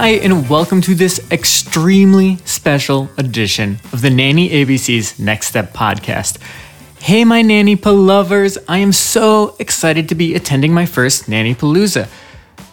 Hi, 0.00 0.10
and 0.10 0.48
welcome 0.48 0.80
to 0.82 0.94
this 0.94 1.28
extremely 1.32 2.36
special 2.44 3.10
edition 3.18 3.80
of 3.92 4.00
the 4.00 4.10
Nanny 4.10 4.48
ABC's 4.48 5.18
Next 5.18 5.48
Step 5.48 5.72
podcast. 5.72 6.38
Hey, 7.00 7.24
my 7.24 7.42
Nanny 7.42 7.74
lovers, 7.74 8.58
I 8.68 8.78
am 8.78 8.92
so 8.92 9.56
excited 9.58 10.08
to 10.08 10.14
be 10.14 10.36
attending 10.36 10.72
my 10.72 10.86
first 10.86 11.28
Nanny 11.28 11.52
Palooza. 11.52 12.08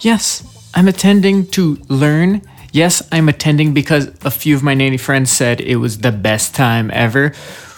Yes, 0.01 0.43
I'm 0.75 0.87
attending 0.87 1.47
to 1.47 1.77
learn. 1.89 2.43
Yes, 2.71 3.01
I'm 3.11 3.27
attending 3.27 3.73
because 3.73 4.05
a 4.23 4.29
few 4.29 4.55
of 4.55 4.61
my 4.61 4.75
nanny 4.75 4.97
friends 4.97 5.31
said 5.31 5.59
it 5.61 5.77
was 5.77 5.97
the 5.97 6.11
best 6.11 6.53
time 6.53 6.91
ever. 6.93 7.29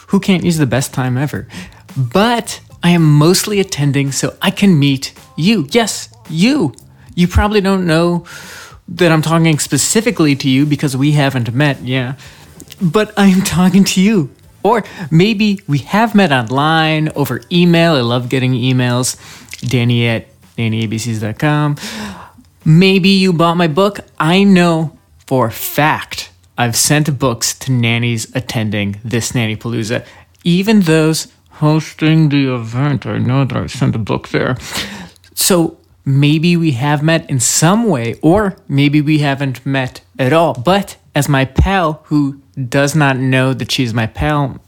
Who 0.07 0.19
can't 0.19 0.43
use 0.43 0.57
the 0.57 0.65
best 0.65 0.93
time 0.93 1.17
ever? 1.17 1.47
But 1.95 2.59
I 2.83 2.89
am 2.89 3.03
mostly 3.03 3.61
attending 3.61 4.11
so 4.11 4.35
I 4.41 4.51
can 4.51 4.77
meet 4.77 5.13
you. 5.37 5.69
Yes, 5.71 6.09
you. 6.29 6.73
You 7.15 7.29
probably 7.29 7.61
don't 7.61 7.87
know 7.87 8.25
that 8.87 9.11
I'm 9.11 9.21
talking 9.21 9.59
specifically 9.59 10.35
to 10.37 10.49
you 10.49 10.65
because 10.65 10.95
we 10.95 11.11
haven't 11.11 11.53
met, 11.53 11.81
yeah. 11.81 12.15
But 12.81 13.13
I'm 13.17 13.41
talking 13.41 13.83
to 13.85 14.01
you. 14.01 14.31
Or 14.63 14.83
maybe 15.11 15.61
we 15.67 15.79
have 15.79 16.15
met 16.15 16.31
online 16.31 17.09
over 17.09 17.41
email. 17.51 17.93
I 17.93 18.01
love 18.01 18.29
getting 18.29 18.53
emails. 18.53 19.17
Danny 19.61 20.07
at 20.07 20.27
nannyabcs.com. 20.57 21.77
Maybe 22.65 23.09
you 23.09 23.33
bought 23.33 23.55
my 23.55 23.67
book. 23.67 23.99
I 24.19 24.43
know 24.43 24.97
for 25.25 25.49
fact 25.49 26.31
I've 26.57 26.75
sent 26.75 27.19
books 27.19 27.57
to 27.59 27.71
nannies 27.71 28.35
attending 28.35 28.99
this 29.03 29.35
Nanny 29.35 29.55
Palooza, 29.55 30.05
even 30.43 30.81
those 30.81 31.27
hosting 31.51 32.29
the 32.29 32.53
event. 32.53 33.05
I 33.05 33.19
know 33.19 33.45
that 33.45 33.55
I 33.55 33.67
sent 33.67 33.95
a 33.95 33.99
book 33.99 34.29
there. 34.29 34.57
So 35.35 35.76
maybe 36.07 36.55
we 36.55 36.71
have 36.71 37.03
met 37.03 37.29
in 37.29 37.39
some 37.39 37.83
way, 37.83 38.15
or 38.21 38.55
maybe 38.67 39.01
we 39.01 39.19
haven't 39.19 39.65
met 39.65 40.01
at 40.17 40.31
all. 40.31 40.53
But 40.53 40.95
as 41.13 41.27
my 41.27 41.43
pal, 41.43 42.01
who 42.05 42.41
does 42.69 42.95
not 42.95 43.17
know 43.17 43.53
that 43.53 43.71
she's 43.71 43.93
my 43.93 44.07
pal, 44.07 44.59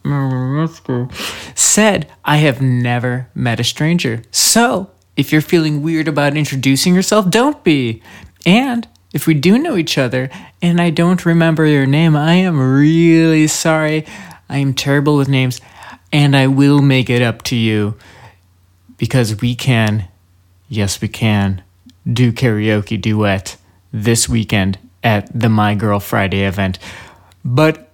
said, 1.55 2.11
I 2.25 2.37
have 2.37 2.61
never 2.61 3.29
met 3.33 3.59
a 3.59 3.63
stranger. 3.63 4.21
So 4.31 4.91
if 5.15 5.31
you're 5.31 5.41
feeling 5.41 5.81
weird 5.81 6.07
about 6.07 6.35
introducing 6.35 6.93
yourself, 6.93 7.29
don't 7.29 7.63
be. 7.63 8.03
And 8.45 8.87
if 9.13 9.25
we 9.25 9.33
do 9.33 9.57
know 9.57 9.77
each 9.77 9.97
other 9.97 10.29
and 10.61 10.81
I 10.81 10.89
don't 10.89 11.25
remember 11.25 11.65
your 11.65 11.85
name, 11.85 12.15
I 12.15 12.33
am 12.33 12.59
really 12.59 13.47
sorry. 13.47 14.05
I 14.49 14.57
am 14.57 14.73
terrible 14.73 15.15
with 15.15 15.29
names 15.29 15.61
and 16.11 16.35
I 16.35 16.47
will 16.47 16.81
make 16.81 17.09
it 17.09 17.21
up 17.21 17.43
to 17.43 17.55
you 17.55 17.95
because 18.97 19.39
we 19.41 19.55
can, 19.55 20.07
yes, 20.69 21.01
we 21.01 21.07
can, 21.07 21.63
do 22.11 22.31
karaoke 22.31 22.99
duet 22.99 23.57
this 23.91 24.29
weekend 24.29 24.77
at 25.03 25.27
the 25.37 25.49
My 25.49 25.75
Girl 25.75 25.99
Friday 25.99 26.43
event. 26.45 26.79
But 27.43 27.93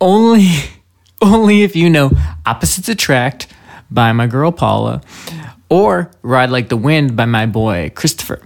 only, 0.00 0.48
only 1.22 1.62
if 1.62 1.74
you 1.74 1.90
know 1.90 2.10
Opposites 2.46 2.88
Attract 2.88 3.46
by 3.90 4.12
my 4.12 4.26
girl 4.26 4.52
Paula 4.52 5.02
or 5.68 6.10
Ride 6.22 6.50
Like 6.50 6.68
the 6.68 6.76
Wind 6.76 7.16
by 7.16 7.24
my 7.24 7.46
boy 7.46 7.90
Christopher. 7.94 8.42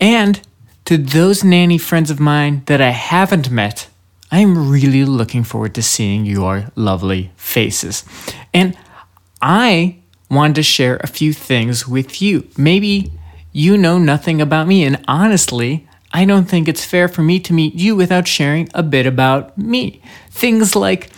And 0.00 0.40
to 0.84 0.96
those 0.96 1.42
nanny 1.42 1.78
friends 1.78 2.10
of 2.10 2.20
mine 2.20 2.62
that 2.66 2.80
I 2.80 2.90
haven't 2.90 3.50
met, 3.50 3.88
I'm 4.30 4.70
really 4.70 5.04
looking 5.04 5.44
forward 5.44 5.74
to 5.74 5.82
seeing 5.82 6.26
your 6.26 6.66
lovely 6.74 7.30
faces. 7.36 8.04
And 8.52 8.76
I 9.40 9.98
wanted 10.30 10.56
to 10.56 10.62
share 10.62 10.96
a 10.96 11.06
few 11.06 11.32
things 11.32 11.86
with 11.86 12.20
you. 12.20 12.48
Maybe 12.56 13.12
you 13.52 13.76
know 13.76 13.98
nothing 13.98 14.40
about 14.40 14.66
me, 14.66 14.84
and 14.84 15.02
honestly, 15.08 15.88
I 16.12 16.24
don't 16.24 16.46
think 16.46 16.68
it's 16.68 16.84
fair 16.84 17.08
for 17.08 17.22
me 17.22 17.40
to 17.40 17.52
meet 17.52 17.74
you 17.74 17.96
without 17.96 18.26
sharing 18.26 18.68
a 18.74 18.82
bit 18.82 19.06
about 19.06 19.56
me. 19.58 20.00
Things 20.30 20.74
like 20.76 21.10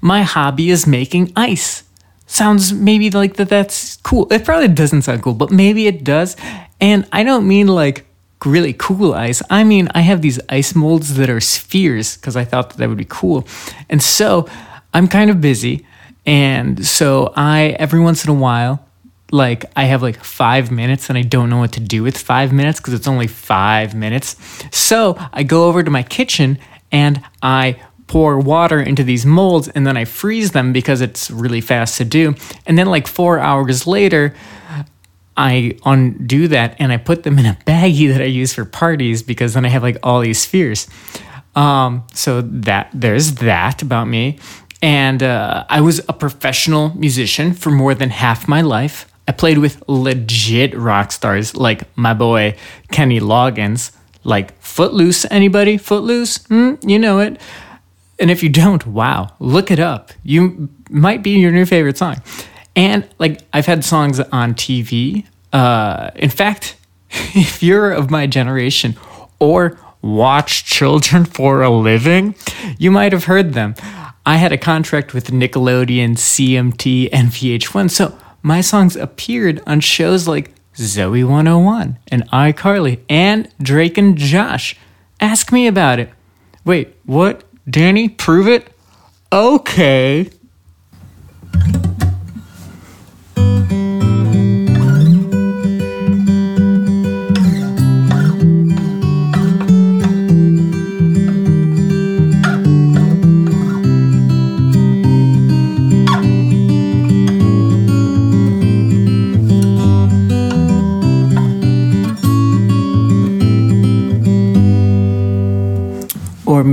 my 0.00 0.22
hobby 0.22 0.70
is 0.70 0.86
making 0.86 1.32
ice. 1.36 1.84
Sounds 2.26 2.72
maybe 2.72 3.10
like 3.10 3.36
that 3.36 3.48
that's 3.48 3.96
cool. 3.98 4.30
It 4.32 4.44
probably 4.44 4.68
doesn't 4.68 5.02
sound 5.02 5.22
cool, 5.22 5.34
but 5.34 5.50
maybe 5.50 5.86
it 5.86 6.04
does. 6.04 6.36
And 6.80 7.06
I 7.12 7.22
don't 7.22 7.46
mean 7.46 7.68
like 7.68 8.06
really 8.44 8.74
cool 8.74 9.14
ice. 9.14 9.42
I 9.48 9.64
mean, 9.64 9.88
I 9.94 10.00
have 10.00 10.20
these 10.20 10.40
ice 10.48 10.74
molds 10.74 11.14
that 11.14 11.30
are 11.30 11.40
spheres 11.40 12.16
because 12.16 12.36
I 12.36 12.44
thought 12.44 12.70
that, 12.70 12.78
that 12.78 12.88
would 12.88 12.98
be 12.98 13.06
cool. 13.08 13.46
And 13.88 14.02
so 14.02 14.48
I'm 14.92 15.08
kind 15.08 15.30
of 15.30 15.40
busy. 15.40 15.86
And 16.26 16.84
so 16.86 17.32
I, 17.36 17.76
every 17.78 18.00
once 18.00 18.24
in 18.24 18.30
a 18.30 18.34
while, 18.34 18.86
like 19.30 19.64
I 19.76 19.84
have 19.84 20.02
like 20.02 20.22
five 20.22 20.70
minutes 20.70 21.08
and 21.08 21.18
I 21.18 21.22
don't 21.22 21.50
know 21.50 21.58
what 21.58 21.72
to 21.72 21.80
do 21.80 22.02
with 22.02 22.16
five 22.16 22.52
minutes 22.52 22.78
because 22.80 22.94
it's 22.94 23.08
only 23.08 23.26
five 23.26 23.94
minutes. 23.94 24.36
So 24.70 25.16
I 25.32 25.42
go 25.42 25.64
over 25.64 25.82
to 25.82 25.90
my 25.90 26.02
kitchen 26.02 26.58
and 26.92 27.22
I 27.42 27.80
pour 28.06 28.38
water 28.38 28.80
into 28.80 29.02
these 29.02 29.26
molds 29.26 29.68
and 29.68 29.86
then 29.86 29.96
I 29.96 30.04
freeze 30.04 30.52
them 30.52 30.72
because 30.72 31.00
it's 31.00 31.30
really 31.30 31.60
fast 31.60 31.98
to 31.98 32.04
do. 32.04 32.34
And 32.66 32.78
then, 32.78 32.86
like 32.86 33.06
four 33.06 33.38
hours 33.38 33.86
later, 33.86 34.34
I 35.36 35.76
undo 35.84 36.48
that 36.48 36.76
and 36.78 36.92
I 36.92 36.96
put 36.96 37.24
them 37.24 37.38
in 37.38 37.46
a 37.46 37.58
baggie 37.66 38.12
that 38.12 38.20
I 38.20 38.26
use 38.26 38.52
for 38.54 38.64
parties 38.64 39.22
because 39.22 39.54
then 39.54 39.64
I 39.64 39.68
have 39.68 39.82
like 39.82 39.98
all 40.02 40.20
these 40.20 40.40
spheres. 40.40 40.86
Um, 41.56 42.04
so 42.12 42.40
that 42.40 42.90
there's 42.92 43.34
that 43.36 43.82
about 43.82 44.06
me. 44.06 44.38
And 44.82 45.22
uh, 45.22 45.64
I 45.68 45.80
was 45.80 46.00
a 46.08 46.12
professional 46.12 46.96
musician 46.96 47.54
for 47.54 47.70
more 47.70 47.94
than 47.94 48.10
half 48.10 48.46
my 48.48 48.60
life. 48.60 49.10
I 49.26 49.32
played 49.32 49.58
with 49.58 49.82
legit 49.88 50.76
rock 50.76 51.12
stars 51.12 51.56
like 51.56 51.84
my 51.96 52.12
boy 52.12 52.56
Kenny 52.90 53.20
Loggins, 53.20 53.92
like 54.24 54.58
Footloose. 54.60 55.24
Anybody? 55.30 55.78
Footloose? 55.78 56.38
Mm, 56.48 56.86
you 56.88 56.98
know 56.98 57.20
it. 57.20 57.40
And 58.18 58.30
if 58.30 58.42
you 58.42 58.48
don't, 58.48 58.86
wow, 58.86 59.32
look 59.40 59.70
it 59.70 59.80
up. 59.80 60.12
You 60.22 60.68
might 60.90 61.22
be 61.22 61.30
your 61.30 61.50
new 61.50 61.66
favorite 61.66 61.98
song. 61.98 62.22
And 62.76 63.08
like 63.18 63.40
I've 63.52 63.66
had 63.66 63.84
songs 63.84 64.20
on 64.20 64.54
TV. 64.54 65.24
Uh, 65.52 66.10
in 66.14 66.30
fact, 66.30 66.76
if 67.10 67.62
you're 67.62 67.92
of 67.92 68.10
my 68.10 68.26
generation 68.26 68.96
or 69.38 69.78
watch 70.02 70.64
children 70.64 71.24
for 71.24 71.62
a 71.62 71.70
living, 71.70 72.34
you 72.78 72.90
might 72.90 73.12
have 73.12 73.24
heard 73.24 73.54
them. 73.54 73.74
I 74.26 74.36
had 74.36 74.52
a 74.52 74.58
contract 74.58 75.12
with 75.12 75.30
Nickelodeon, 75.30 76.12
CMT, 76.16 77.10
and 77.12 77.28
VH1, 77.28 77.90
so 77.90 78.18
my 78.42 78.60
songs 78.60 78.96
appeared 78.96 79.60
on 79.66 79.80
shows 79.80 80.26
like 80.26 80.54
Zoey 80.76 81.24
101 81.24 81.98
and 82.08 82.30
iCarly 82.30 83.00
and 83.08 83.48
Drake 83.60 83.98
and 83.98 84.16
Josh. 84.16 84.76
Ask 85.20 85.52
me 85.52 85.66
about 85.66 85.98
it. 85.98 86.10
Wait, 86.64 86.96
what? 87.04 87.44
Danny, 87.68 88.08
prove 88.08 88.48
it? 88.48 88.72
Okay. 89.30 90.30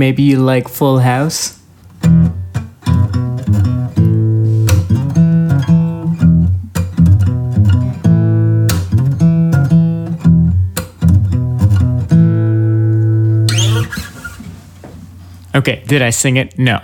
Maybe 0.02 0.24
you 0.24 0.36
like 0.36 0.66
Full 0.66 0.98
House? 0.98 1.60
Okay, 15.54 15.84
did 15.86 16.02
I 16.02 16.10
sing 16.10 16.36
it? 16.36 16.58
No. 16.58 16.80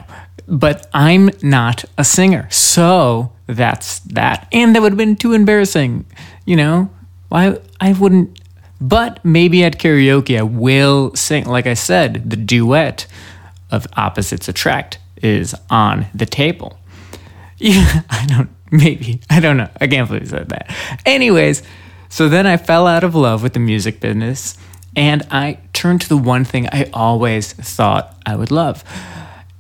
But 0.47 0.87
I'm 0.95 1.31
not 1.43 1.85
a 1.99 2.05
singer. 2.05 2.49
So 2.51 3.33
that's 3.49 3.99
that. 4.15 4.47
And 4.53 4.77
that 4.77 4.83
would 4.83 4.93
have 4.93 4.97
been 4.97 5.17
too 5.17 5.33
embarrassing. 5.33 6.07
You 6.45 6.55
know, 6.55 6.91
why 7.31 7.59
I 7.81 7.95
wouldn't 7.95 8.39
but 8.81 9.25
maybe 9.25 9.65
at 9.65 9.79
karaoke 9.79 10.39
I 10.39 10.43
will 10.43 11.15
sing 11.15 11.45
like 11.45 11.67
I 11.67 11.75
said, 11.75 12.31
the 12.31 12.37
duet 12.37 13.07
of 13.71 13.87
opposites 13.97 14.49
attract 14.49 14.99
is 15.23 15.55
on 15.71 16.07
the 16.15 16.27
table. 16.27 16.79
Yeah, 17.61 18.03
I 18.09 18.25
don't 18.27 18.51
maybe. 18.71 19.21
I 19.29 19.41
don't 19.41 19.57
know. 19.57 19.69
I 19.81 19.89
can't 19.89 20.07
believe 20.07 20.23
I 20.23 20.27
said 20.27 20.49
that. 20.51 20.73
Anyways, 21.05 21.65
so 22.09 22.29
then 22.29 22.47
I 22.47 22.57
fell 22.57 22.87
out 22.87 23.03
of 23.03 23.17
love 23.17 23.43
with 23.43 23.55
the 23.55 23.59
music 23.59 23.99
business 23.99 24.57
and 24.95 25.27
I 25.33 25.59
turned 25.73 26.03
to 26.03 26.09
the 26.09 26.17
one 26.17 26.45
thing 26.45 26.69
I 26.69 26.89
always 26.93 27.53
thought 27.53 28.17
I 28.25 28.37
would 28.37 28.53
love 28.53 28.85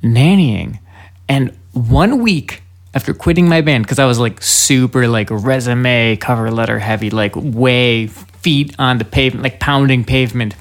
nannying. 0.02 0.78
And 1.28 1.56
one 1.72 2.22
week 2.22 2.62
after 2.94 3.12
quitting 3.14 3.48
my 3.48 3.60
band, 3.60 3.84
because 3.84 3.98
I 3.98 4.06
was 4.06 4.18
like 4.18 4.42
super 4.42 5.06
like 5.08 5.28
resume, 5.30 6.16
cover 6.16 6.50
letter 6.50 6.78
heavy, 6.78 7.10
like 7.10 7.32
way 7.36 8.06
feet 8.42 8.74
on 8.78 8.98
the 8.98 9.04
pavement, 9.04 9.42
like 9.42 9.60
pounding 9.60 10.04
pavement, 10.04 10.54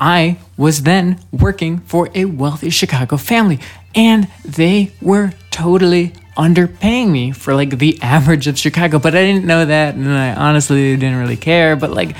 I 0.00 0.38
was 0.56 0.82
then 0.82 1.20
working 1.30 1.78
for 1.78 2.08
a 2.14 2.24
wealthy 2.24 2.70
Chicago 2.70 3.16
family, 3.16 3.60
and 3.94 4.28
they 4.44 4.92
were 5.00 5.32
totally 5.50 6.12
underpaying 6.36 7.10
me 7.10 7.30
for 7.30 7.54
like 7.54 7.78
the 7.78 7.98
average 8.02 8.46
of 8.46 8.58
Chicago. 8.58 8.98
But 8.98 9.14
I 9.14 9.22
didn't 9.24 9.44
know 9.44 9.64
that, 9.64 9.94
and 9.94 10.08
I 10.08 10.34
honestly 10.34 10.96
didn't 10.96 11.18
really 11.18 11.36
care. 11.36 11.76
But 11.76 11.90
like, 11.90 12.16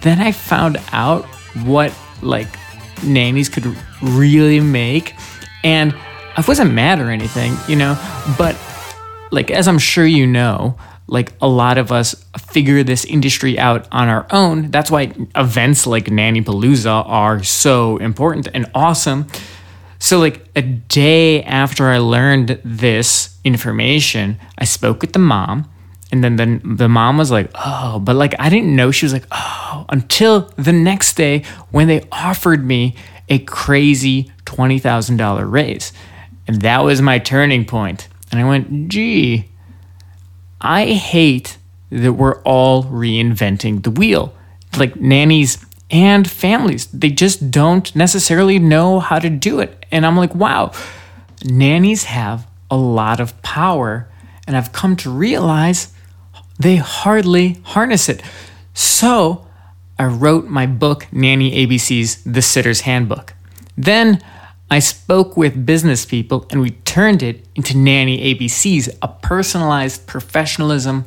then 0.00 0.20
I 0.20 0.32
found 0.32 0.78
out 0.92 1.24
what 1.64 1.92
like 2.22 2.48
nannies 3.04 3.48
could 3.48 3.76
really 4.02 4.60
make, 4.60 5.14
and 5.62 5.94
I 6.36 6.44
wasn't 6.46 6.72
mad 6.72 7.00
or 7.00 7.10
anything, 7.10 7.54
you 7.68 7.76
know, 7.76 7.96
but 8.38 8.56
like 9.30 9.50
as 9.50 9.68
I'm 9.68 9.78
sure 9.78 10.06
you 10.06 10.26
know, 10.26 10.78
like 11.08 11.32
a 11.40 11.48
lot 11.48 11.78
of 11.78 11.92
us 11.92 12.24
figure 12.38 12.82
this 12.82 13.04
industry 13.04 13.58
out 13.58 13.86
on 13.92 14.08
our 14.08 14.26
own. 14.30 14.70
That's 14.70 14.90
why 14.90 15.12
events 15.34 15.86
like 15.86 16.10
Nanny 16.10 16.42
Palooza 16.42 17.06
are 17.06 17.42
so 17.42 17.96
important 17.98 18.48
and 18.52 18.66
awesome. 18.74 19.26
So, 19.98 20.18
like 20.18 20.46
a 20.54 20.62
day 20.62 21.42
after 21.42 21.86
I 21.86 21.98
learned 21.98 22.60
this 22.64 23.38
information, 23.44 24.38
I 24.58 24.64
spoke 24.64 25.00
with 25.00 25.12
the 25.12 25.18
mom, 25.18 25.70
and 26.12 26.22
then 26.22 26.36
the, 26.36 26.60
the 26.64 26.88
mom 26.88 27.18
was 27.18 27.30
like, 27.30 27.50
Oh, 27.54 27.98
but 27.98 28.16
like 28.16 28.34
I 28.38 28.48
didn't 28.48 28.74
know. 28.74 28.90
She 28.90 29.06
was 29.06 29.12
like, 29.12 29.26
Oh, 29.30 29.86
until 29.88 30.52
the 30.56 30.72
next 30.72 31.14
day 31.14 31.44
when 31.70 31.88
they 31.88 32.06
offered 32.12 32.64
me 32.64 32.94
a 33.28 33.38
crazy 33.40 34.30
$20,000 34.44 35.50
raise. 35.50 35.92
And 36.46 36.62
that 36.62 36.84
was 36.84 37.02
my 37.02 37.18
turning 37.18 37.64
point. 37.64 38.08
And 38.30 38.40
I 38.40 38.44
went, 38.44 38.88
Gee, 38.88 39.48
I 40.60 40.92
hate 40.92 41.58
that 41.90 42.14
we're 42.14 42.40
all 42.42 42.84
reinventing 42.84 43.82
the 43.82 43.90
wheel. 43.90 44.34
Like 44.78 44.96
nannies 44.96 45.64
and 45.90 46.28
families, 46.28 46.86
they 46.86 47.10
just 47.10 47.50
don't 47.50 47.94
necessarily 47.94 48.58
know 48.58 49.00
how 49.00 49.18
to 49.18 49.30
do 49.30 49.60
it. 49.60 49.86
And 49.90 50.04
I'm 50.04 50.16
like, 50.16 50.34
wow, 50.34 50.72
nannies 51.44 52.04
have 52.04 52.46
a 52.70 52.76
lot 52.76 53.20
of 53.20 53.40
power. 53.42 54.08
And 54.46 54.56
I've 54.56 54.72
come 54.72 54.96
to 54.96 55.10
realize 55.10 55.92
they 56.58 56.76
hardly 56.76 57.60
harness 57.64 58.08
it. 58.08 58.22
So 58.74 59.46
I 59.98 60.06
wrote 60.06 60.46
my 60.46 60.66
book, 60.66 61.06
Nanny 61.12 61.66
ABC's 61.66 62.22
The 62.24 62.42
Sitter's 62.42 62.82
Handbook. 62.82 63.34
Then 63.76 64.22
I 64.70 64.80
spoke 64.80 65.36
with 65.36 65.64
business 65.64 66.04
people 66.04 66.46
and 66.50 66.60
we 66.60 66.70
turned 66.70 67.22
it 67.22 67.46
into 67.54 67.76
Nanny 67.76 68.34
ABCs, 68.34 68.96
a 69.00 69.08
personalized 69.08 70.06
professionalism 70.06 71.04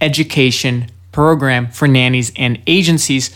education 0.00 0.86
program 1.10 1.70
for 1.70 1.88
nannies 1.88 2.32
and 2.36 2.60
agencies 2.66 3.34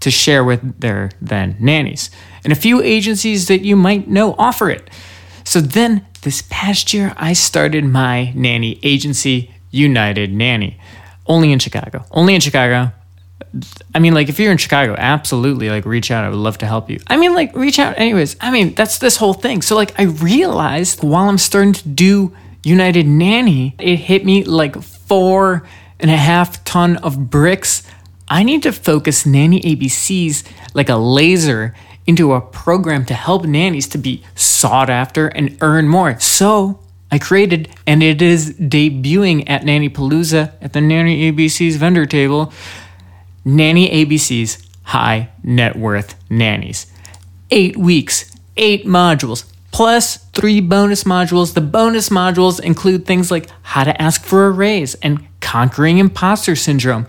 to 0.00 0.10
share 0.10 0.42
with 0.42 0.80
their 0.80 1.10
then 1.20 1.56
nannies. 1.60 2.10
And 2.42 2.52
a 2.52 2.56
few 2.56 2.82
agencies 2.82 3.48
that 3.48 3.60
you 3.60 3.76
might 3.76 4.08
know 4.08 4.34
offer 4.38 4.70
it. 4.70 4.90
So 5.44 5.60
then 5.60 6.04
this 6.22 6.42
past 6.50 6.92
year, 6.92 7.12
I 7.16 7.34
started 7.34 7.84
my 7.84 8.32
nanny 8.34 8.80
agency, 8.82 9.54
United 9.70 10.32
Nanny, 10.32 10.78
only 11.26 11.52
in 11.52 11.58
Chicago. 11.58 12.04
Only 12.10 12.34
in 12.34 12.40
Chicago. 12.40 12.92
I 13.94 13.98
mean, 13.98 14.14
like, 14.14 14.28
if 14.28 14.38
you're 14.38 14.52
in 14.52 14.58
Chicago, 14.58 14.94
absolutely, 14.96 15.70
like, 15.70 15.84
reach 15.84 16.10
out. 16.10 16.24
I 16.24 16.28
would 16.28 16.38
love 16.38 16.58
to 16.58 16.66
help 16.66 16.90
you. 16.90 17.00
I 17.06 17.16
mean, 17.16 17.34
like, 17.34 17.54
reach 17.54 17.78
out 17.78 17.98
anyways. 17.98 18.36
I 18.40 18.50
mean, 18.50 18.74
that's 18.74 18.98
this 18.98 19.16
whole 19.16 19.34
thing. 19.34 19.62
So, 19.62 19.76
like, 19.76 19.98
I 19.98 20.04
realized 20.04 21.02
while 21.02 21.28
I'm 21.28 21.38
starting 21.38 21.72
to 21.74 21.88
do 21.88 22.36
United 22.64 23.06
Nanny, 23.06 23.74
it 23.78 23.96
hit 23.96 24.24
me 24.24 24.44
like 24.44 24.82
four 24.82 25.66
and 26.00 26.10
a 26.10 26.16
half 26.16 26.64
ton 26.64 26.96
of 26.98 27.30
bricks. 27.30 27.82
I 28.28 28.42
need 28.42 28.62
to 28.64 28.72
focus 28.72 29.24
Nanny 29.24 29.60
ABCs 29.60 30.44
like 30.74 30.88
a 30.88 30.96
laser 30.96 31.74
into 32.06 32.32
a 32.32 32.40
program 32.40 33.04
to 33.06 33.14
help 33.14 33.44
nannies 33.44 33.88
to 33.88 33.98
be 33.98 34.22
sought 34.34 34.90
after 34.90 35.28
and 35.28 35.56
earn 35.60 35.88
more. 35.88 36.18
So, 36.20 36.80
I 37.10 37.18
created, 37.18 37.68
and 37.86 38.02
it 38.02 38.20
is 38.20 38.54
debuting 38.54 39.48
at 39.48 39.64
Nanny 39.64 39.88
Palooza 39.88 40.52
at 40.60 40.72
the 40.72 40.80
Nanny 40.80 41.30
ABC's 41.30 41.76
vendor 41.76 42.04
table 42.04 42.52
Nanny 43.46 43.88
ABC's 44.04 44.58
High 44.82 45.30
Net 45.44 45.76
Worth 45.76 46.16
Nannies. 46.28 46.86
Eight 47.52 47.76
weeks, 47.76 48.36
eight 48.56 48.86
modules, 48.86 49.44
plus 49.70 50.16
three 50.32 50.60
bonus 50.60 51.04
modules. 51.04 51.54
The 51.54 51.60
bonus 51.60 52.08
modules 52.08 52.58
include 52.58 53.06
things 53.06 53.30
like 53.30 53.48
how 53.62 53.84
to 53.84 54.02
ask 54.02 54.24
for 54.24 54.46
a 54.46 54.50
raise 54.50 54.96
and 54.96 55.24
conquering 55.40 55.98
imposter 55.98 56.56
syndrome. 56.56 57.06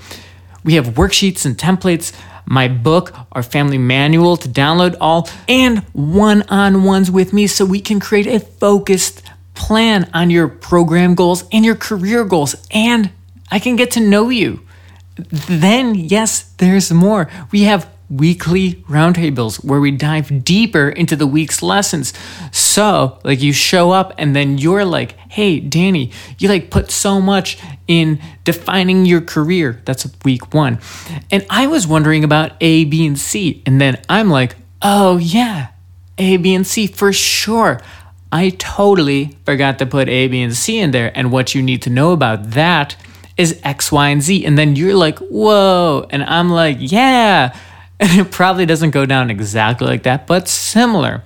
We 0.64 0.76
have 0.76 0.90
worksheets 0.90 1.44
and 1.44 1.58
templates, 1.58 2.14
my 2.46 2.68
book, 2.68 3.16
our 3.32 3.42
family 3.42 3.80
manual 3.80 4.38
to 4.38 4.48
download 4.48 4.96
all, 5.02 5.28
and 5.50 5.80
one 5.94 6.44
on 6.50 6.84
ones 6.84 7.10
with 7.10 7.34
me 7.34 7.48
so 7.48 7.66
we 7.66 7.82
can 7.82 8.00
create 8.00 8.28
a 8.28 8.40
focused 8.40 9.24
plan 9.56 10.08
on 10.14 10.30
your 10.30 10.48
program 10.48 11.16
goals 11.16 11.46
and 11.52 11.66
your 11.66 11.76
career 11.76 12.24
goals. 12.24 12.56
And 12.70 13.10
I 13.50 13.58
can 13.58 13.76
get 13.76 13.90
to 13.92 14.00
know 14.00 14.30
you 14.30 14.67
then 15.18 15.96
yes, 15.96 16.52
there's 16.58 16.92
more. 16.92 17.30
We 17.52 17.64
have 17.64 17.90
weekly 18.10 18.76
roundtables 18.88 19.64
where 19.66 19.82
we 19.82 19.92
dive 19.92 20.46
deeper 20.46 20.88
into 20.88 21.16
the 21.16 21.28
week's 21.28 21.62
lessons. 21.62 22.14
So, 22.52 23.20
like 23.24 23.42
you 23.42 23.52
show 23.52 23.92
up 23.92 24.14
and 24.18 24.36
then 24.36 24.58
you're 24.58 24.86
like, 24.86 25.18
"Hey, 25.30 25.60
Danny, 25.60 26.12
you 26.38 26.48
like 26.48 26.70
put 26.70 26.90
so 26.92 27.20
much 27.20 27.58
in 27.88 28.20
defining 28.44 29.06
your 29.06 29.22
career." 29.22 29.82
That's 29.86 30.08
week 30.24 30.54
1. 30.54 30.80
And 31.32 31.46
I 31.50 31.68
was 31.68 31.86
wondering 31.86 32.24
about 32.24 32.54
A, 32.62 32.86
B, 32.86 33.06
and 33.06 33.20
C. 33.20 33.62
And 33.66 33.82
then 33.82 34.00
I'm 34.08 34.30
like, 34.30 34.56
"Oh, 34.82 35.18
yeah. 35.18 35.68
A, 36.18 36.38
B, 36.38 36.56
and 36.56 36.66
C 36.66 36.88
for 36.88 37.12
sure." 37.12 37.82
I 38.32 38.50
totally 38.50 39.38
forgot 39.46 39.80
to 39.80 39.86
put 39.86 40.10
A, 40.10 40.28
B, 40.28 40.42
and 40.42 40.54
C 40.54 40.80
in 40.80 40.92
there. 40.92 41.12
And 41.16 41.32
what 41.32 41.56
you 41.56 41.62
need 41.62 41.82
to 41.84 41.90
know 41.90 42.12
about 42.12 42.52
that 42.52 42.96
is 43.38 43.60
X, 43.64 43.92
Y, 43.92 44.10
and 44.10 44.22
Z. 44.22 44.46
And 44.46 44.58
then 44.58 44.76
you're 44.76 44.96
like, 44.96 45.20
whoa. 45.20 46.08
And 46.10 46.24
I'm 46.24 46.50
like, 46.50 46.78
yeah. 46.80 47.58
And 48.00 48.20
it 48.20 48.32
probably 48.32 48.68
doesn't 48.68 48.92
go 48.92 49.08
down 49.08 49.32
exactly 49.32 49.88
like 49.88 50.04
that, 50.04 50.28
but 50.28 50.48
similar. 50.48 51.24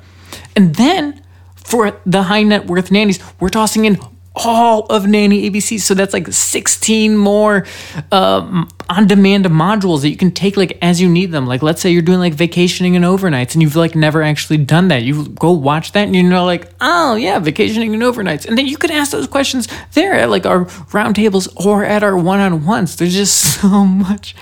And 0.56 0.74
then 0.75 1.22
for 1.54 2.00
the 2.06 2.24
high 2.24 2.44
net 2.44 2.66
worth 2.66 2.92
nannies, 2.92 3.19
we're 3.42 3.50
tossing 3.50 3.84
in 3.84 4.00
all 4.36 4.86
of 4.86 5.07
Nanny 5.07 5.50
ABC. 5.50 5.80
So 5.80 5.94
that's 5.94 6.13
like 6.13 6.28
16 6.31 7.18
more 7.18 7.66
um, 8.12 8.70
on 8.89 9.08
demand 9.08 9.46
modules 9.46 10.01
that 10.01 10.10
you 10.10 10.17
can 10.17 10.32
take 10.32 10.56
like 10.56 10.77
as 10.82 11.01
you 11.01 11.10
need 11.10 11.32
them. 11.32 11.46
Like 11.46 11.62
let's 11.62 11.82
say 11.82 11.91
you're 11.91 12.01
doing 12.01 12.20
like 12.20 12.34
vacationing 12.34 12.96
and 12.96 13.03
overnights 13.03 13.53
and 13.53 13.62
you've 13.62 13.75
like 13.75 13.96
never 13.96 14.22
actually 14.22 14.58
done 14.58 14.88
that. 14.88 15.03
You 15.03 15.27
go 15.27 15.51
watch 15.51 15.91
that 15.94 16.06
and 16.06 16.15
you 16.15 16.24
know 16.24 16.46
like, 16.46 16.72
oh 16.79 17.15
yeah, 17.15 17.39
vacationing 17.39 17.94
and 17.94 18.03
overnights. 18.03 18.46
And 18.46 18.58
then 18.58 18.67
you 18.67 18.77
can 18.77 18.91
ask 18.91 19.12
those 19.12 19.27
questions 19.27 19.67
there 19.94 20.13
at 20.13 20.29
like 20.29 20.46
our 20.46 20.65
roundtables 20.65 21.53
or 21.65 21.84
at 21.84 22.03
our 22.03 22.17
one-on-ones. 22.17 22.96
There's 22.96 23.13
just 23.13 23.36
so 23.62 23.86
much. 23.86 24.36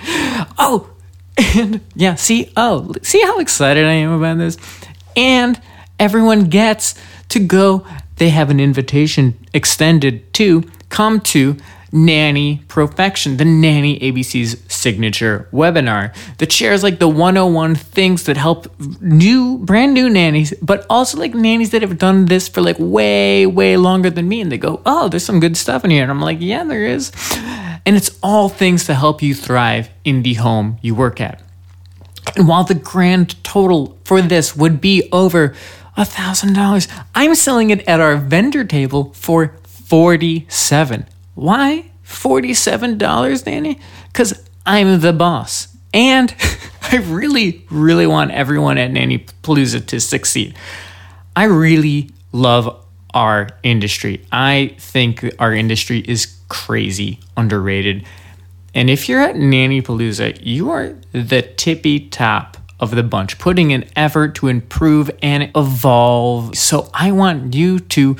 Oh, 0.58 0.88
and 1.56 1.80
yeah, 1.94 2.14
see, 2.14 2.52
oh, 2.56 2.92
see 3.02 3.20
how 3.22 3.38
excited 3.38 3.84
I 3.84 3.92
am 3.92 4.12
about 4.12 4.38
this? 4.38 4.56
And 5.16 5.60
everyone 5.98 6.44
gets 6.44 6.94
to 7.30 7.40
go 7.40 7.86
they 8.20 8.28
have 8.28 8.50
an 8.50 8.60
invitation 8.60 9.34
extended 9.54 10.32
to 10.34 10.62
come 10.90 11.20
to 11.20 11.56
Nanny 11.90 12.62
Perfection, 12.68 13.38
the 13.38 13.46
Nanny 13.46 13.98
ABC's 13.98 14.62
signature 14.68 15.48
webinar 15.52 16.14
that 16.36 16.52
shares 16.52 16.82
like 16.82 16.98
the 16.98 17.08
101 17.08 17.74
things 17.76 18.24
that 18.24 18.36
help 18.36 18.78
new, 19.00 19.56
brand 19.58 19.94
new 19.94 20.10
nannies, 20.10 20.52
but 20.60 20.84
also 20.90 21.18
like 21.18 21.34
nannies 21.34 21.70
that 21.70 21.80
have 21.80 21.96
done 21.96 22.26
this 22.26 22.46
for 22.46 22.60
like 22.60 22.76
way, 22.78 23.46
way 23.46 23.78
longer 23.78 24.10
than 24.10 24.28
me. 24.28 24.42
And 24.42 24.52
they 24.52 24.58
go, 24.58 24.82
oh, 24.84 25.08
there's 25.08 25.24
some 25.24 25.40
good 25.40 25.56
stuff 25.56 25.82
in 25.82 25.90
here. 25.90 26.02
And 26.02 26.10
I'm 26.10 26.20
like, 26.20 26.38
yeah, 26.40 26.62
there 26.64 26.84
is. 26.84 27.10
And 27.86 27.96
it's 27.96 28.18
all 28.22 28.50
things 28.50 28.84
to 28.84 28.94
help 28.94 29.22
you 29.22 29.34
thrive 29.34 29.88
in 30.04 30.22
the 30.22 30.34
home 30.34 30.78
you 30.82 30.94
work 30.94 31.22
at. 31.22 31.42
And 32.36 32.46
while 32.46 32.64
the 32.64 32.74
grand 32.74 33.42
total 33.42 33.98
for 34.04 34.20
this 34.22 34.54
would 34.54 34.80
be 34.80 35.08
over 35.10 35.54
$1,000. 36.00 37.04
I'm 37.14 37.34
selling 37.34 37.70
it 37.70 37.86
at 37.86 38.00
our 38.00 38.16
vendor 38.16 38.64
table 38.64 39.12
for 39.14 39.56
47 39.64 41.06
Why 41.34 41.90
$47, 42.04 43.44
Danny? 43.44 43.78
Because 44.08 44.42
I'm 44.66 45.00
the 45.00 45.12
boss. 45.12 45.68
And 45.94 46.34
I 46.82 46.96
really, 46.96 47.64
really 47.70 48.06
want 48.06 48.32
everyone 48.32 48.78
at 48.78 48.90
Nanny 48.90 49.26
Palooza 49.42 49.84
to 49.86 50.00
succeed. 50.00 50.56
I 51.36 51.44
really 51.44 52.10
love 52.32 52.84
our 53.14 53.48
industry. 53.62 54.24
I 54.30 54.74
think 54.78 55.24
our 55.38 55.52
industry 55.52 56.00
is 56.00 56.36
crazy 56.48 57.20
underrated. 57.36 58.04
And 58.74 58.90
if 58.90 59.08
you're 59.08 59.20
at 59.20 59.36
Nanny 59.36 59.82
Palooza, 59.82 60.38
you 60.40 60.70
are 60.70 60.96
the 61.12 61.42
tippy 61.42 62.08
top 62.08 62.56
of 62.80 62.92
the 62.92 63.02
bunch, 63.02 63.38
putting 63.38 63.72
an 63.72 63.84
effort 63.94 64.34
to 64.36 64.48
improve 64.48 65.10
and 65.22 65.50
evolve. 65.54 66.56
So 66.56 66.90
I 66.92 67.12
want 67.12 67.54
you 67.54 67.78
to 67.78 68.16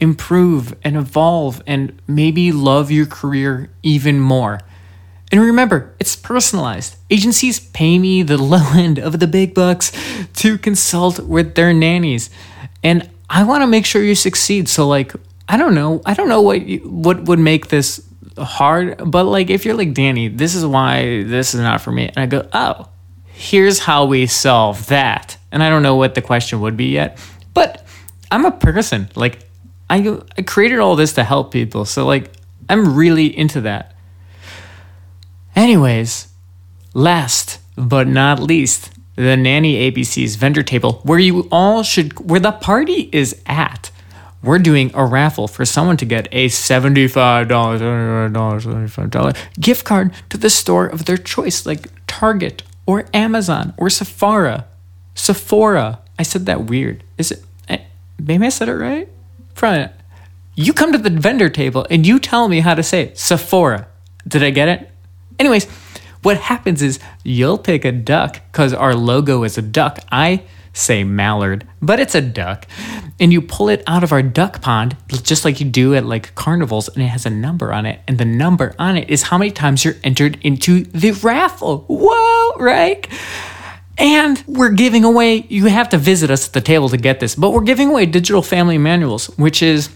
improve 0.00 0.74
and 0.84 0.96
evolve 0.96 1.60
and 1.66 2.00
maybe 2.06 2.52
love 2.52 2.90
your 2.90 3.06
career 3.06 3.70
even 3.82 4.20
more. 4.20 4.60
And 5.30 5.40
remember, 5.40 5.94
it's 5.98 6.16
personalized. 6.16 6.96
Agencies 7.10 7.60
pay 7.60 7.98
me 7.98 8.22
the 8.22 8.38
low 8.42 8.72
end 8.74 8.98
of 8.98 9.18
the 9.18 9.26
big 9.26 9.54
bucks 9.54 9.92
to 10.36 10.56
consult 10.56 11.20
with 11.20 11.54
their 11.54 11.74
nannies. 11.74 12.30
And 12.82 13.10
I 13.28 13.44
want 13.44 13.62
to 13.62 13.66
make 13.66 13.84
sure 13.84 14.02
you 14.02 14.14
succeed. 14.14 14.68
So 14.68 14.86
like, 14.86 15.12
I 15.48 15.56
don't 15.56 15.74
know. 15.74 16.00
I 16.06 16.14
don't 16.14 16.28
know 16.28 16.40
what 16.40 16.62
you, 16.62 16.78
what 16.78 17.24
would 17.24 17.38
make 17.38 17.68
this 17.68 18.06
hard, 18.38 19.10
but 19.10 19.24
like 19.24 19.50
if 19.50 19.64
you're 19.64 19.74
like 19.74 19.94
Danny, 19.94 20.28
this 20.28 20.54
is 20.54 20.64
why 20.64 21.24
this 21.24 21.54
is 21.54 21.60
not 21.60 21.80
for 21.80 21.90
me. 21.90 22.08
And 22.08 22.18
I 22.18 22.26
go, 22.26 22.48
"Oh, 22.52 22.88
here's 23.38 23.78
how 23.80 24.04
we 24.04 24.26
solve 24.26 24.86
that." 24.86 25.36
And 25.50 25.62
I 25.62 25.70
don't 25.70 25.82
know 25.82 25.96
what 25.96 26.14
the 26.14 26.22
question 26.22 26.60
would 26.60 26.76
be 26.76 26.86
yet. 26.86 27.18
But 27.54 27.86
I'm 28.30 28.44
a 28.44 28.50
person. 28.50 29.08
Like 29.14 29.48
I 29.88 30.18
I 30.36 30.42
created 30.42 30.78
all 30.78 30.96
this 30.96 31.12
to 31.14 31.24
help 31.24 31.52
people. 31.52 31.84
So 31.84 32.06
like 32.06 32.32
I'm 32.68 32.94
really 32.94 33.36
into 33.36 33.60
that. 33.62 33.94
Anyways, 35.56 36.28
last 36.94 37.58
but 37.76 38.06
not 38.06 38.40
least, 38.40 38.90
the 39.16 39.36
Nanny 39.36 39.90
ABC's 39.90 40.36
vendor 40.36 40.62
table, 40.62 41.00
where 41.02 41.18
you 41.18 41.48
all 41.50 41.82
should, 41.82 42.18
where 42.30 42.40
the 42.40 42.52
party 42.52 43.08
is 43.12 43.40
at. 43.46 43.90
We're 44.42 44.60
doing 44.60 44.92
a 44.94 45.04
raffle 45.04 45.48
for 45.48 45.64
someone 45.64 45.96
to 45.96 46.04
get 46.04 46.28
a 46.30 46.46
$75, 46.46 47.48
$75, 47.48 48.30
$75 48.30 49.36
gift 49.58 49.84
card 49.84 50.12
to 50.30 50.38
the 50.38 50.48
store 50.48 50.86
of 50.86 51.06
their 51.06 51.16
choice, 51.16 51.66
like 51.66 51.88
Target 52.06 52.62
or 52.88 53.04
Amazon 53.12 53.74
or 53.76 53.90
Sephora. 53.90 54.64
Sephora. 55.14 56.00
I 56.18 56.22
said 56.22 56.46
that 56.46 56.64
weird. 56.64 57.04
Is 57.18 57.30
it? 57.30 57.44
eh, 57.68 57.78
Maybe 58.18 58.46
I 58.46 58.48
said 58.48 58.68
it 58.70 58.74
right? 58.74 59.08
Front. 59.54 59.92
You 60.54 60.72
come 60.72 60.92
to 60.92 60.98
the 60.98 61.10
vendor 61.10 61.50
table 61.50 61.86
and 61.90 62.06
you 62.06 62.18
tell 62.18 62.48
me 62.48 62.60
how 62.60 62.74
to 62.74 62.82
say 62.82 63.02
it. 63.02 63.18
Sephora. 63.18 63.86
Did 64.26 64.42
I 64.42 64.50
get 64.50 64.68
it? 64.68 64.90
Anyways, 65.38 65.66
what 66.22 66.38
happens 66.38 66.80
is 66.82 66.98
you'll 67.22 67.58
pick 67.58 67.84
a 67.84 67.92
duck 67.92 68.40
because 68.50 68.72
our 68.72 68.94
logo 68.94 69.44
is 69.44 69.58
a 69.58 69.62
duck. 69.62 69.98
I 70.10 70.42
say 70.72 71.04
mallard, 71.04 71.66
but 71.80 72.00
it's 72.00 72.14
a 72.14 72.20
duck. 72.20 72.66
And 73.20 73.32
you 73.32 73.42
pull 73.42 73.68
it 73.68 73.82
out 73.86 74.04
of 74.04 74.12
our 74.12 74.22
duck 74.22 74.60
pond, 74.62 74.96
just 75.22 75.44
like 75.44 75.60
you 75.60 75.66
do 75.66 75.94
at 75.94 76.04
like 76.04 76.34
carnivals, 76.34 76.88
and 76.88 77.02
it 77.02 77.08
has 77.08 77.26
a 77.26 77.30
number 77.30 77.72
on 77.72 77.86
it. 77.86 78.00
And 78.06 78.18
the 78.18 78.24
number 78.24 78.74
on 78.78 78.96
it 78.96 79.10
is 79.10 79.22
how 79.24 79.38
many 79.38 79.50
times 79.50 79.84
you're 79.84 79.96
entered 80.04 80.38
into 80.42 80.84
the 80.84 81.12
raffle. 81.12 81.84
Whoa, 81.88 82.52
right? 82.58 83.06
And 83.98 84.42
we're 84.46 84.70
giving 84.70 85.04
away, 85.04 85.46
you 85.48 85.66
have 85.66 85.88
to 85.88 85.98
visit 85.98 86.30
us 86.30 86.46
at 86.46 86.52
the 86.52 86.60
table 86.60 86.88
to 86.90 86.96
get 86.96 87.18
this, 87.18 87.34
but 87.34 87.50
we're 87.50 87.62
giving 87.62 87.88
away 87.88 88.06
digital 88.06 88.42
family 88.42 88.78
manuals, 88.78 89.26
which 89.36 89.60
is 89.60 89.90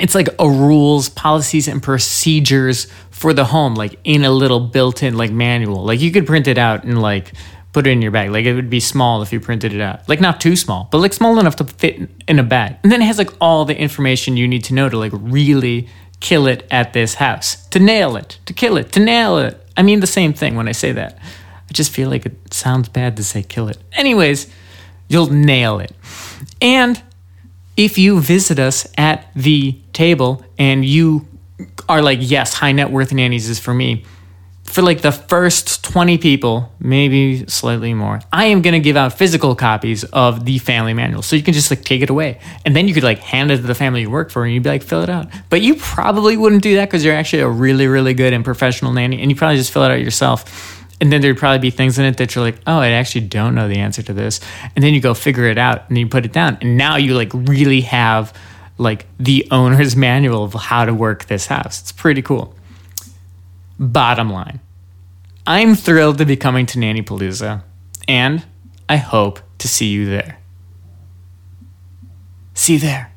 it's 0.00 0.14
like 0.14 0.28
a 0.38 0.48
rules, 0.48 1.08
policies, 1.08 1.68
and 1.68 1.82
procedures 1.82 2.86
for 3.10 3.32
the 3.32 3.44
home, 3.44 3.74
like 3.74 3.98
in 4.04 4.24
a 4.24 4.30
little 4.30 4.60
built-in 4.60 5.16
like 5.16 5.30
manual. 5.30 5.84
Like 5.84 6.00
you 6.00 6.10
could 6.10 6.26
print 6.26 6.46
it 6.46 6.56
out 6.56 6.84
and 6.84 7.02
like 7.02 7.32
put 7.78 7.86
it 7.86 7.90
in 7.90 8.02
your 8.02 8.10
bag. 8.10 8.28
Like 8.32 8.44
it 8.44 8.54
would 8.54 8.68
be 8.68 8.80
small 8.80 9.22
if 9.22 9.32
you 9.32 9.38
printed 9.38 9.72
it 9.72 9.80
out. 9.80 10.08
Like 10.08 10.20
not 10.20 10.40
too 10.40 10.56
small, 10.56 10.88
but 10.90 10.98
like 10.98 11.12
small 11.12 11.38
enough 11.38 11.54
to 11.56 11.64
fit 11.64 12.10
in 12.26 12.40
a 12.40 12.42
bag. 12.42 12.74
And 12.82 12.90
then 12.90 13.00
it 13.00 13.04
has 13.04 13.18
like 13.18 13.30
all 13.40 13.64
the 13.64 13.78
information 13.78 14.36
you 14.36 14.48
need 14.48 14.64
to 14.64 14.74
know 14.74 14.88
to 14.88 14.98
like 14.98 15.12
really 15.14 15.88
kill 16.18 16.48
it 16.48 16.66
at 16.72 16.92
this 16.92 17.14
house. 17.14 17.68
To 17.68 17.78
nail 17.78 18.16
it, 18.16 18.40
to 18.46 18.52
kill 18.52 18.78
it, 18.78 18.90
to 18.94 19.00
nail 19.00 19.38
it. 19.38 19.64
I 19.76 19.84
mean 19.84 20.00
the 20.00 20.08
same 20.08 20.32
thing 20.32 20.56
when 20.56 20.66
I 20.66 20.72
say 20.72 20.90
that. 20.90 21.18
I 21.20 21.72
just 21.72 21.92
feel 21.92 22.10
like 22.10 22.26
it 22.26 22.52
sounds 22.52 22.88
bad 22.88 23.16
to 23.18 23.22
say 23.22 23.44
kill 23.44 23.68
it. 23.68 23.78
Anyways, 23.92 24.52
you'll 25.06 25.30
nail 25.32 25.78
it. 25.78 25.92
And 26.60 27.00
if 27.76 27.96
you 27.96 28.20
visit 28.20 28.58
us 28.58 28.88
at 28.98 29.30
the 29.36 29.78
table 29.92 30.44
and 30.58 30.84
you 30.84 31.28
are 31.88 32.02
like, 32.02 32.18
yes, 32.22 32.54
high 32.54 32.72
net 32.72 32.90
worth 32.90 33.12
nannies 33.12 33.48
is 33.48 33.60
for 33.60 33.72
me, 33.72 34.04
for 34.68 34.82
like 34.82 35.00
the 35.00 35.12
first 35.12 35.82
20 35.82 36.18
people, 36.18 36.70
maybe 36.78 37.46
slightly 37.46 37.94
more, 37.94 38.20
I 38.32 38.46
am 38.46 38.60
going 38.60 38.74
to 38.74 38.80
give 38.80 38.96
out 38.96 39.14
physical 39.14 39.54
copies 39.56 40.04
of 40.04 40.44
the 40.44 40.58
family 40.58 40.92
manual. 40.92 41.22
So 41.22 41.36
you 41.36 41.42
can 41.42 41.54
just 41.54 41.70
like 41.70 41.84
take 41.84 42.02
it 42.02 42.10
away. 42.10 42.38
And 42.66 42.76
then 42.76 42.86
you 42.86 42.92
could 42.92 43.02
like 43.02 43.18
hand 43.20 43.50
it 43.50 43.56
to 43.56 43.62
the 43.62 43.74
family 43.74 44.02
you 44.02 44.10
work 44.10 44.30
for 44.30 44.44
and 44.44 44.52
you'd 44.52 44.62
be 44.62 44.68
like, 44.68 44.82
fill 44.82 45.02
it 45.02 45.08
out. 45.08 45.28
But 45.48 45.62
you 45.62 45.74
probably 45.76 46.36
wouldn't 46.36 46.62
do 46.62 46.76
that 46.76 46.84
because 46.84 47.02
you're 47.02 47.14
actually 47.14 47.40
a 47.40 47.48
really, 47.48 47.86
really 47.86 48.12
good 48.12 48.34
and 48.34 48.44
professional 48.44 48.92
nanny. 48.92 49.22
And 49.22 49.30
you 49.30 49.36
probably 49.36 49.56
just 49.56 49.72
fill 49.72 49.84
it 49.84 49.90
out 49.90 50.00
yourself. 50.00 50.86
And 51.00 51.10
then 51.10 51.22
there'd 51.22 51.38
probably 51.38 51.60
be 51.60 51.70
things 51.70 51.98
in 51.98 52.04
it 52.04 52.18
that 52.18 52.34
you're 52.34 52.44
like, 52.44 52.58
oh, 52.66 52.78
I 52.78 52.90
actually 52.90 53.22
don't 53.22 53.54
know 53.54 53.68
the 53.68 53.78
answer 53.78 54.02
to 54.02 54.12
this. 54.12 54.40
And 54.76 54.84
then 54.84 54.92
you 54.92 55.00
go 55.00 55.14
figure 55.14 55.46
it 55.46 55.56
out 55.56 55.88
and 55.88 55.96
you 55.96 56.08
put 56.08 56.26
it 56.26 56.32
down. 56.32 56.58
And 56.60 56.76
now 56.76 56.96
you 56.96 57.14
like 57.14 57.30
really 57.32 57.80
have 57.82 58.34
like 58.76 59.06
the 59.18 59.48
owner's 59.50 59.96
manual 60.08 60.44
of 60.44 60.52
how 60.52 60.84
to 60.84 60.92
work 60.92 61.24
this 61.24 61.46
house. 61.46 61.80
It's 61.80 61.92
pretty 61.92 62.20
cool. 62.20 62.54
Bottom 63.78 64.30
line, 64.30 64.60
I'm 65.46 65.74
thrilled 65.74 66.18
to 66.18 66.26
be 66.26 66.36
coming 66.36 66.66
to 66.66 66.78
Nanny 66.78 67.02
Palooza, 67.02 67.62
and 68.08 68.44
I 68.88 68.96
hope 68.96 69.40
to 69.58 69.68
see 69.68 69.86
you 69.86 70.06
there. 70.06 70.38
See 72.54 72.74
you 72.74 72.78
there. 72.80 73.12